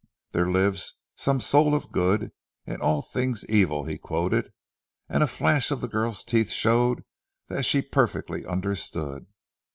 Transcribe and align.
"There 0.31 0.49
lives 0.49 0.95
some 1.15 1.39
soul 1.39 1.75
of 1.75 1.91
good 1.91 2.31
in 2.65 2.81
all 2.81 3.03
things 3.03 3.45
evil," 3.45 3.83
he 3.83 3.99
quoted, 3.99 4.51
and 5.07 5.21
a 5.21 5.27
flash 5.27 5.69
of 5.69 5.79
the 5.79 5.87
girl's 5.87 6.23
teeth 6.23 6.49
showed 6.49 7.03
that 7.49 7.65
she 7.67 7.83
perfectly 7.83 8.43
understood. 8.43 9.27